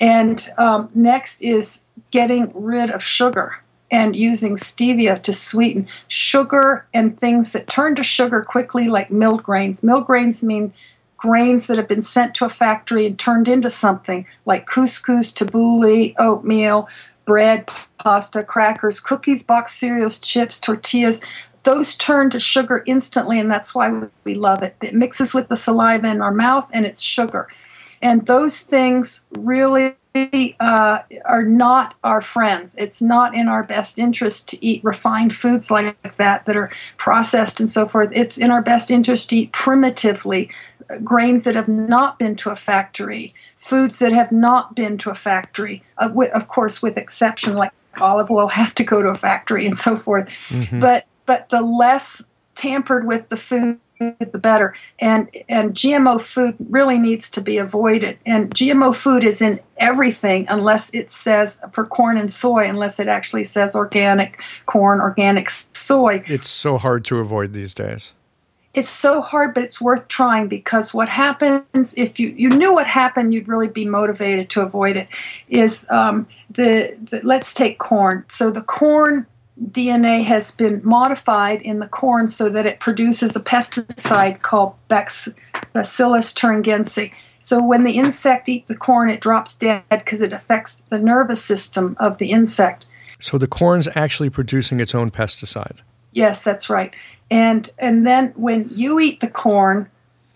[0.00, 7.18] And um, next is getting rid of sugar and using stevia to sweeten sugar and
[7.18, 9.82] things that turn to sugar quickly, like mill grains.
[9.82, 10.72] Mill grains mean
[11.16, 16.14] grains that have been sent to a factory and turned into something like couscous, tabbouleh,
[16.18, 16.88] oatmeal,
[17.24, 21.20] bread, pasta, crackers, cookies, box cereals, chips, tortillas.
[21.62, 24.76] Those turn to sugar instantly, and that's why we love it.
[24.82, 27.48] It mixes with the saliva in our mouth, and it's sugar.
[28.04, 29.96] And those things really
[30.60, 32.74] uh, are not our friends.
[32.76, 37.60] It's not in our best interest to eat refined foods like that that are processed
[37.60, 38.10] and so forth.
[38.12, 40.50] It's in our best interest to eat primitively
[40.90, 45.10] uh, grains that have not been to a factory, foods that have not been to
[45.10, 49.08] a factory, uh, with, of course, with exception like olive oil has to go to
[49.08, 50.28] a factory and so forth.
[50.50, 50.78] Mm-hmm.
[50.78, 54.74] But but the less tampered with the food the better.
[54.98, 58.18] And and GMO food really needs to be avoided.
[58.26, 63.08] And GMO food is in everything unless it says for corn and soy, unless it
[63.08, 66.22] actually says organic corn, organic soy.
[66.26, 68.14] It's so hard to avoid these days.
[68.74, 72.88] It's so hard, but it's worth trying because what happens if you, you knew what
[72.88, 75.06] happened, you'd really be motivated to avoid it.
[75.48, 78.24] Is um, the, the let's take corn.
[78.28, 79.26] So the corn
[79.62, 86.34] DNA has been modified in the corn so that it produces a pesticide called Bacillus
[86.34, 87.12] thuringiensis.
[87.38, 91.44] So when the insect eats the corn, it drops dead because it affects the nervous
[91.44, 92.86] system of the insect.
[93.20, 95.78] So the corn's actually producing its own pesticide.
[96.12, 96.94] Yes, that's right.
[97.30, 99.90] And and then when you eat the corn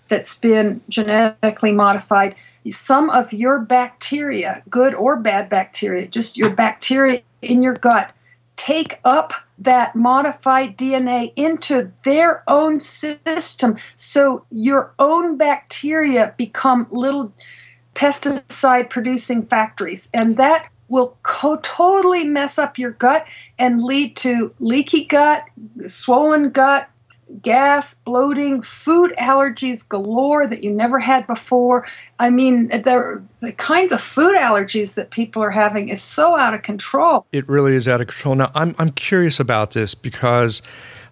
[0.08, 2.34] that's been genetically modified,
[2.70, 8.10] some of your bacteria, good or bad bacteria, just your bacteria in your gut,
[8.58, 13.78] take up that modified DNA into their own system.
[13.96, 17.32] So your own bacteria become little
[17.94, 20.10] pesticide producing factories.
[20.12, 23.26] And that will co- totally mess up your gut
[23.58, 25.44] and lead to leaky gut,
[25.86, 26.88] swollen gut,
[27.42, 31.86] gas, bloating, food allergies galore that you never had before.
[32.18, 36.54] I mean, the, the kinds of food allergies that people are having is so out
[36.54, 37.26] of control.
[37.32, 38.34] It really is out of control.
[38.34, 40.62] Now, I'm, I'm curious about this because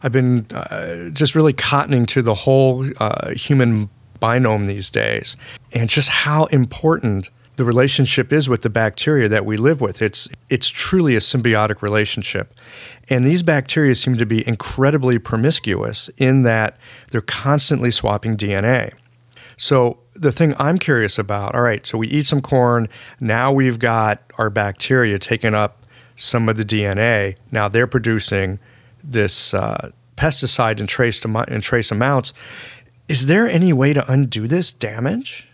[0.03, 3.91] I've been uh, just really cottoning to the whole uh, human
[4.21, 5.37] biome these days
[5.73, 10.03] and just how important the relationship is with the bacteria that we live with.
[10.03, 12.55] It's it's truly a symbiotic relationship.
[13.09, 16.77] And these bacteria seem to be incredibly promiscuous in that
[17.11, 18.93] they're constantly swapping DNA.
[19.57, 22.89] So the thing I'm curious about, all right, so we eat some corn,
[23.21, 25.85] now we've got our bacteria taking up
[26.15, 27.37] some of the DNA.
[27.51, 28.59] Now they're producing
[29.03, 32.35] this uh, pesticide in trace, in trace amounts.
[33.09, 35.46] Is there any way to undo this damage?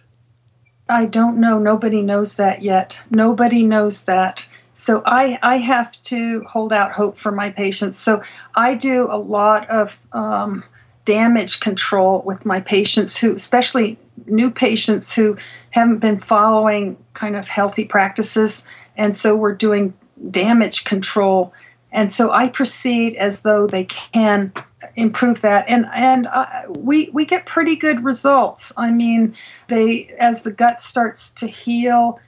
[0.88, 1.58] I don't know.
[1.58, 3.00] Nobody knows that yet.
[3.10, 4.46] Nobody knows that.
[4.74, 7.98] So I, I have to hold out hope for my patients.
[7.98, 8.22] So
[8.54, 10.64] I do a lot of um,
[11.04, 15.36] damage control with my patients who, especially new patients who
[15.70, 18.64] haven't been following kind of healthy practices.
[18.96, 19.94] And so we're doing
[20.30, 21.52] damage control.
[21.92, 24.52] And so I proceed as though they can
[24.96, 25.68] improve that.
[25.68, 28.72] And and uh, we we get pretty good results.
[28.76, 29.36] I mean
[29.68, 32.18] they as the gut starts to heal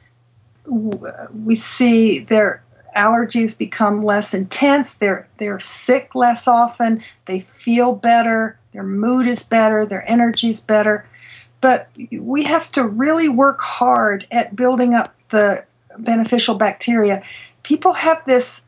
[0.67, 2.63] we see their
[2.97, 4.95] allergies become less intense.
[4.95, 7.03] They're they're sick less often.
[7.27, 8.59] They feel better.
[8.73, 9.85] Their mood is better.
[9.87, 11.07] Their energy is better.
[11.61, 15.65] But we have to really work hard at building up the
[15.99, 17.23] beneficial bacteria.
[17.63, 18.65] People have this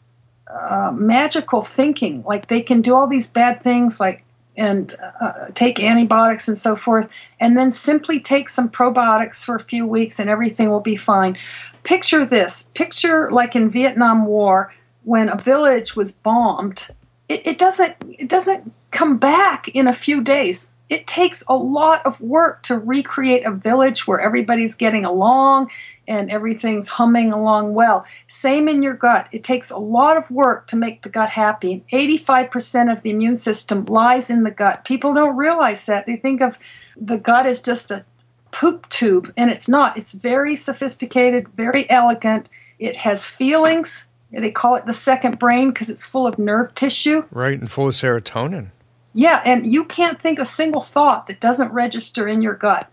[0.49, 2.23] uh, magical thinking.
[2.25, 4.25] Like they can do all these bad things, like
[4.57, 9.63] and uh, take antibiotics and so forth, and then simply take some probiotics for a
[9.63, 11.37] few weeks, and everything will be fine.
[11.83, 14.73] Picture this: picture like in Vietnam War
[15.05, 16.89] when a village was bombed.
[17.29, 22.05] It, it doesn't it doesn't come back in a few days it takes a lot
[22.07, 25.71] of work to recreate a village where everybody's getting along
[26.09, 28.07] and everything's humming along well.
[28.29, 29.29] Same in your gut.
[29.33, 31.85] It takes a lot of work to make the gut happy.
[31.93, 34.85] 85% of the immune system lies in the gut.
[34.85, 36.07] People don't realize that.
[36.07, 36.59] They think of
[36.97, 38.05] the gut as just a
[38.51, 39.97] poop tube, and it's not.
[39.97, 42.49] It's very sophisticated, very elegant.
[42.79, 44.09] It has feelings.
[44.31, 47.25] They call it the second brain because it's full of nerve tissue.
[47.31, 48.71] Right, and full of serotonin.
[49.15, 52.91] Yeah, and you can't think a single thought that doesn't register in your gut.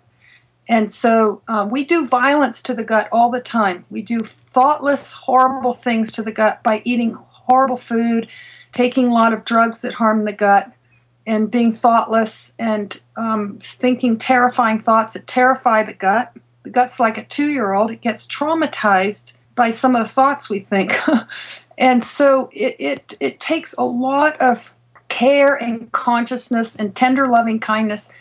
[0.68, 3.86] And so uh, we do violence to the gut all the time.
[3.90, 8.28] We do thoughtless, horrible things to the gut by eating horrible food,
[8.72, 10.72] taking a lot of drugs that harm the gut,
[11.26, 16.36] and being thoughtless and um, thinking terrifying thoughts that terrify the gut.
[16.64, 20.50] The gut's like a two year old, it gets traumatized by some of the thoughts
[20.50, 20.94] we think.
[21.78, 24.74] and so it, it, it takes a lot of
[25.10, 28.12] care and consciousness and tender loving kindness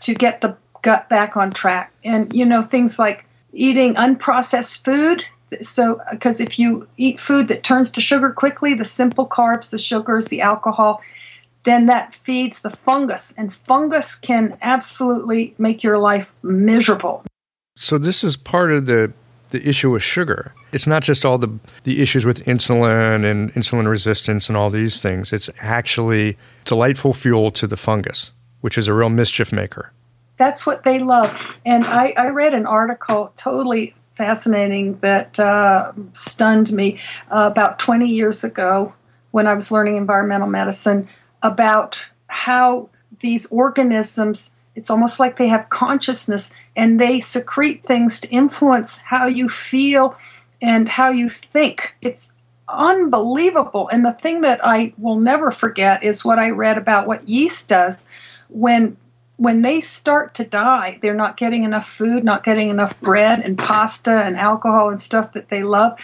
[0.00, 1.92] to get the gut back on track.
[2.04, 5.24] And you know things like eating unprocessed food.
[5.60, 9.78] So because if you eat food that turns to sugar quickly, the simple carbs, the
[9.78, 11.02] sugars, the alcohol,
[11.64, 17.24] then that feeds the fungus and fungus can absolutely make your life miserable.
[17.76, 19.12] So this is part of the
[19.52, 20.54] the issue with sugar.
[20.72, 25.00] It's not just all the, the issues with insulin and insulin resistance and all these
[25.00, 25.32] things.
[25.32, 29.92] It's actually delightful fuel to the fungus, which is a real mischief maker.
[30.42, 31.54] That's what they love.
[31.64, 36.98] And I, I read an article totally fascinating that uh, stunned me
[37.30, 38.92] uh, about 20 years ago
[39.30, 41.06] when I was learning environmental medicine
[41.44, 42.90] about how
[43.20, 49.26] these organisms it's almost like they have consciousness and they secrete things to influence how
[49.26, 50.16] you feel
[50.60, 51.94] and how you think.
[52.00, 52.34] It's
[52.68, 53.88] unbelievable.
[53.90, 57.68] And the thing that I will never forget is what I read about what yeast
[57.68, 58.08] does
[58.48, 58.96] when
[59.42, 63.58] when they start to die, they're not getting enough food, not getting enough bread and
[63.58, 65.98] pasta and alcohol and stuff that they love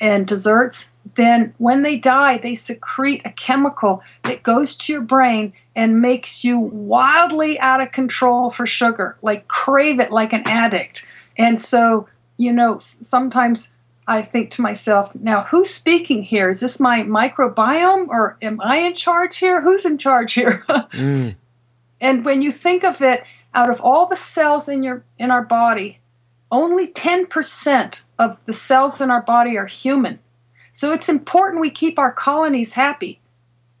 [0.00, 5.52] and desserts, then when they die, they secrete a chemical that goes to your brain
[5.74, 11.04] and makes you wildly out of control for sugar, like crave it like an addict.
[11.36, 13.70] And so, you know, sometimes
[14.06, 16.48] I think to myself, now who's speaking here?
[16.48, 19.62] Is this my microbiome or am I in charge here?
[19.62, 20.64] Who's in charge here?
[20.68, 21.34] mm.
[22.00, 23.24] And when you think of it,
[23.54, 25.98] out of all the cells in your in our body,
[26.50, 30.18] only 10% of the cells in our body are human.
[30.72, 33.20] So it's important we keep our colonies happy.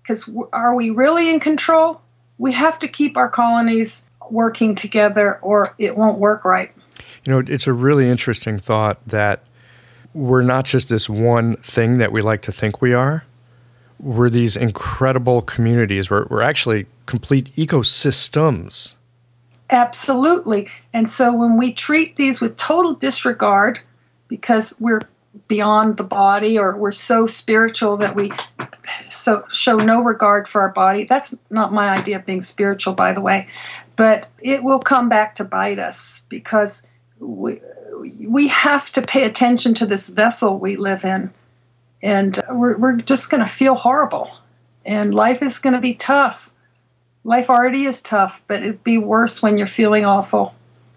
[0.02, 2.00] Because are we really in control?
[2.38, 6.72] We have to keep our colonies working together or it won't work right.
[7.24, 9.42] You know, it's a really interesting thought that
[10.14, 13.24] we're not just this one thing that we like to think we are.
[14.00, 16.10] We're these incredible communities.
[16.10, 18.94] We're, we're actually complete ecosystems.
[19.70, 20.68] Absolutely.
[20.92, 23.80] And so when we treat these with total disregard,
[24.28, 25.00] because we're
[25.48, 28.30] beyond the body or we're so spiritual that we
[29.10, 33.12] so show no regard for our body that's not my idea of being spiritual by
[33.12, 33.46] the way
[33.98, 36.86] but it will come back to bite us because
[37.18, 37.60] we,
[38.00, 41.32] we have to pay attention to this vessel we live in.
[42.00, 44.30] And we're, we're just going to feel horrible.
[44.86, 46.47] And life is going to be tough.
[47.24, 50.54] Life already is tough, but it'd be worse when you're feeling awful.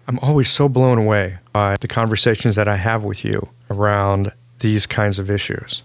[0.08, 4.86] I'm always so blown away by the conversations that I have with you around these
[4.86, 5.82] kinds of issues.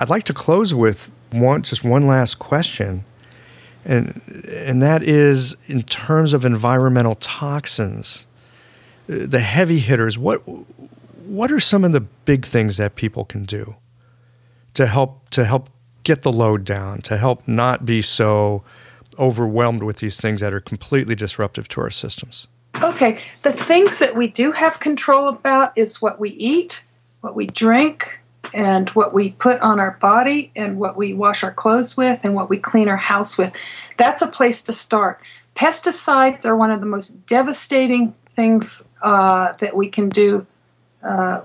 [0.00, 3.04] I'd like to close with one just one last question.
[3.84, 8.26] And and that is in terms of environmental toxins
[9.06, 10.42] the heavy hitters, what
[11.26, 13.76] what are some of the big things that people can do
[14.74, 15.68] to help to help
[16.02, 18.64] get the load down, to help not be so
[19.18, 22.48] overwhelmed with these things that are completely disruptive to our systems?
[22.82, 26.84] Okay, the things that we do have control about is what we eat,
[27.20, 28.20] what we drink,
[28.52, 32.34] and what we put on our body, and what we wash our clothes with, and
[32.34, 33.52] what we clean our house with.
[33.96, 35.20] That's a place to start.
[35.54, 40.46] Pesticides are one of the most devastating things uh, that we can do
[41.02, 41.42] uh,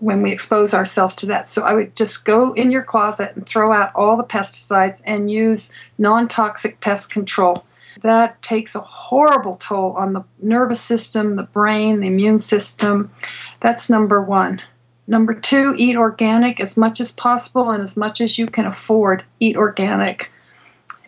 [0.00, 1.48] when we expose ourselves to that.
[1.48, 5.30] So I would just go in your closet and throw out all the pesticides and
[5.30, 7.64] use non toxic pest control.
[8.02, 13.10] That takes a horrible toll on the nervous system, the brain, the immune system.
[13.60, 14.62] That's number one.
[15.08, 19.24] Number two, eat organic as much as possible and as much as you can afford.
[19.40, 20.30] Eat organic.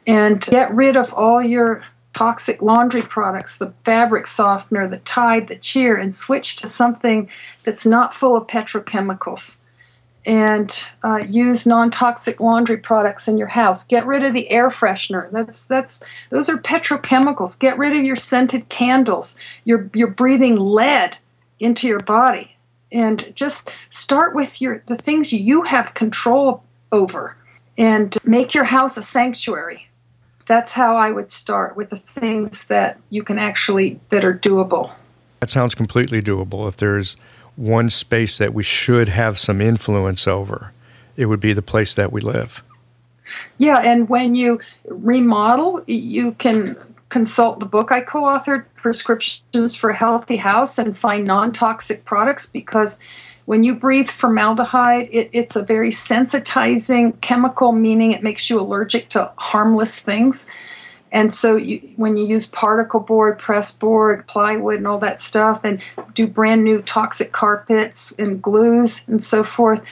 [0.06, 5.56] And get rid of all your toxic laundry products, the fabric softener, the Tide, the
[5.56, 7.28] Cheer, and switch to something
[7.64, 9.58] that's not full of petrochemicals.
[10.26, 13.84] And uh, use non-toxic laundry products in your house.
[13.84, 15.30] Get rid of the air freshener.
[15.30, 17.58] That's that's those are petrochemicals.
[17.58, 19.40] Get rid of your scented candles.
[19.64, 21.16] You're you're breathing lead
[21.58, 22.56] into your body.
[22.92, 27.36] And just start with your the things you have control over,
[27.78, 29.88] and make your house a sanctuary
[30.50, 34.92] that's how I would start with the things that you can actually that are doable.
[35.38, 36.68] That sounds completely doable.
[36.68, 37.16] If there's
[37.54, 40.72] one space that we should have some influence over,
[41.16, 42.64] it would be the place that we live.
[43.58, 46.76] Yeah, and when you remodel, you can
[47.10, 52.04] consult the book I co authored, Prescriptions for a Healthy House, and find non toxic
[52.04, 52.98] products because
[53.50, 59.08] when you breathe formaldehyde, it, it's a very sensitizing chemical, meaning it makes you allergic
[59.08, 60.46] to harmless things.
[61.10, 65.62] And so, you, when you use particle board, press board, plywood, and all that stuff,
[65.64, 65.82] and
[66.14, 69.82] do brand new toxic carpets and glues and so forth,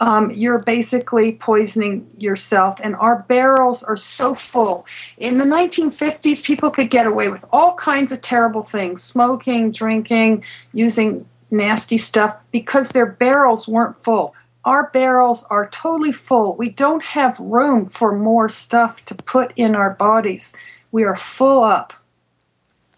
[0.00, 2.78] um, you're basically poisoning yourself.
[2.82, 4.84] And our barrels are so full.
[5.16, 10.44] In the 1950s, people could get away with all kinds of terrible things smoking, drinking,
[10.74, 14.34] using nasty stuff because their barrels weren't full.
[14.64, 16.56] Our barrels are totally full.
[16.56, 20.52] We don't have room for more stuff to put in our bodies.
[20.92, 21.94] We are full up.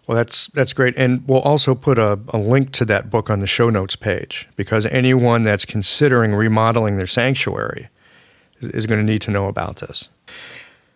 [0.07, 3.39] Well, that's that's great, and we'll also put a, a link to that book on
[3.39, 7.87] the show notes page because anyone that's considering remodeling their sanctuary
[8.59, 10.09] is, is going to need to know about this.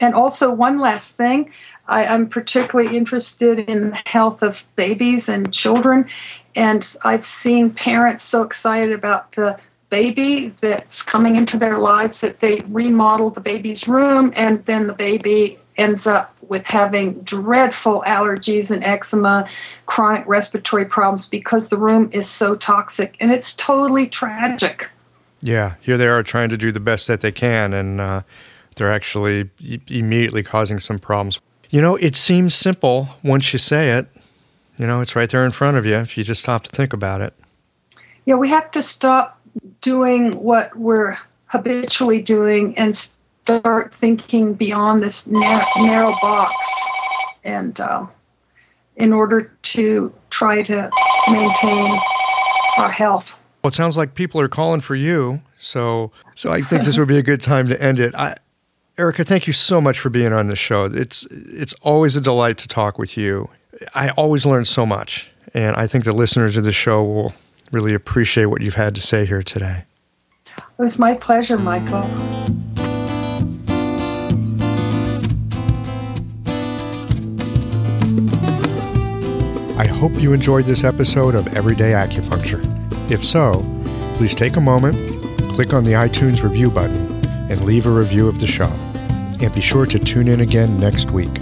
[0.02, 1.54] And also, one last thing
[1.88, 6.08] I, am particularly interested in the health of babies and children.
[6.56, 9.60] And I've seen parents so excited about the
[9.90, 14.94] baby that's coming into their lives that they remodel the baby's room, and then the
[14.94, 19.48] baby ends up with having dreadful allergies and eczema,
[19.86, 23.16] chronic respiratory problems because the room is so toxic.
[23.20, 24.90] And it's totally tragic.
[25.42, 28.22] Yeah, here they are trying to do the best that they can, and uh,
[28.76, 31.40] they're actually e- immediately causing some problems.
[31.76, 34.08] You know, it seems simple once you say it.
[34.78, 36.94] You know, it's right there in front of you if you just stop to think
[36.94, 37.34] about it.
[38.24, 39.42] Yeah, we have to stop
[39.82, 41.18] doing what we're
[41.48, 46.56] habitually doing and start thinking beyond this narrow, narrow box.
[47.44, 48.06] And uh,
[48.96, 50.90] in order to try to
[51.30, 52.00] maintain
[52.78, 53.38] our health.
[53.66, 55.42] Well, it sounds like people are calling for you.
[55.58, 58.16] So, so I think this would be a good time to end it.
[58.16, 58.38] I,
[58.98, 60.86] Erica, thank you so much for being on the show.
[60.86, 63.50] It's it's always a delight to talk with you.
[63.94, 67.34] I always learn so much, and I think the listeners of the show will
[67.74, 69.84] really appreciate what you've had to say here today.
[70.58, 72.04] It was my pleasure, Michael.
[79.78, 82.62] I hope you enjoyed this episode of Everyday Acupuncture.
[83.12, 83.62] If so,
[84.14, 84.96] please take a moment,
[85.52, 87.15] click on the iTunes review button,
[87.50, 88.72] and leave a review of the show.
[89.42, 91.42] And be sure to tune in again next week.